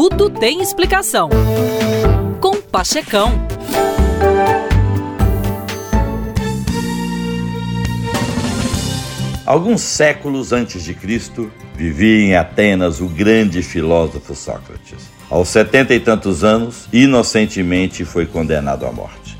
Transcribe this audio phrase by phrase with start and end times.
[0.00, 1.28] Tudo tem explicação.
[2.40, 3.32] Com Pachecão.
[9.44, 15.10] Alguns séculos antes de Cristo, vivia em Atenas o grande filósofo Sócrates.
[15.28, 19.36] Aos setenta e tantos anos, inocentemente foi condenado à morte.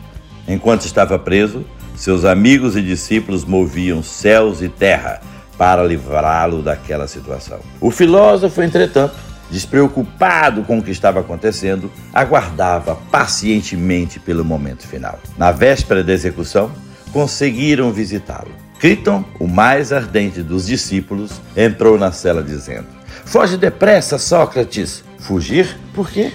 [0.49, 1.65] Enquanto estava preso,
[1.95, 5.21] seus amigos e discípulos moviam céus e terra
[5.57, 7.61] para livrá-lo daquela situação.
[7.81, 15.19] O filósofo, entretanto, despreocupado com o que estava acontecendo, aguardava pacientemente pelo momento final.
[15.37, 16.71] Na véspera da execução,
[17.13, 18.51] conseguiram visitá-lo.
[18.79, 22.87] Criton, o mais ardente dos discípulos, entrou na cela dizendo:
[23.25, 25.05] Foge depressa, Sócrates.
[25.19, 25.77] Fugir?
[25.93, 26.33] Por quê?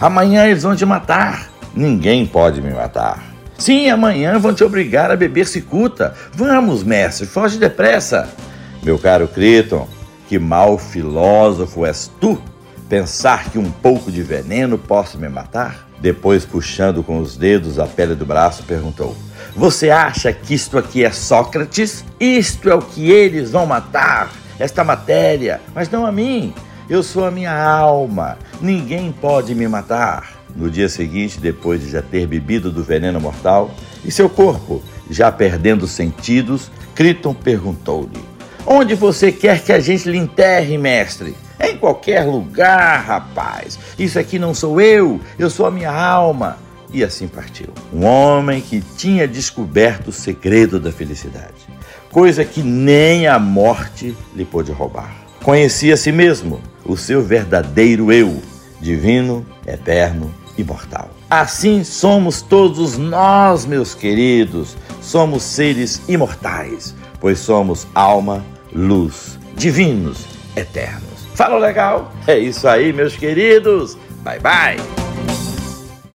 [0.00, 1.50] Amanhã eles vão te matar.
[1.74, 3.22] Ninguém pode me matar.
[3.58, 6.14] Sim, amanhã vão te obrigar a beber cicuta.
[6.32, 8.28] Vamos, mestre, foge depressa.
[8.82, 9.86] Meu caro Criton,
[10.28, 12.42] que mau filósofo és tu,
[12.92, 15.88] pensar que um pouco de veneno possa me matar?
[15.98, 19.16] Depois, puxando com os dedos a pele do braço, perguntou:
[19.56, 22.04] Você acha que isto aqui é Sócrates?
[22.20, 26.52] Isto é o que eles vão matar, esta matéria, mas não a mim.
[26.86, 30.42] Eu sou a minha alma, ninguém pode me matar.
[30.54, 33.70] No dia seguinte, depois de já ter bebido do veneno mortal,
[34.04, 38.22] e seu corpo já perdendo sentidos, Criton perguntou-lhe:
[38.66, 41.34] Onde você quer que a gente lhe enterre, mestre?
[41.62, 43.78] Em qualquer lugar, rapaz.
[43.98, 46.58] Isso aqui não sou eu, eu sou a minha alma.
[46.92, 47.68] E assim partiu.
[47.92, 51.54] Um homem que tinha descoberto o segredo da felicidade,
[52.10, 55.14] coisa que nem a morte lhe pôde roubar.
[55.42, 58.42] Conhecia a si mesmo, o seu verdadeiro eu,
[58.80, 61.10] divino, eterno, imortal.
[61.30, 71.11] Assim somos todos nós, meus queridos, somos seres imortais, pois somos alma, luz, divinos, eternos.
[71.34, 72.12] Fala legal?
[72.26, 73.96] É isso aí, meus queridos.
[74.22, 75.01] Bye bye.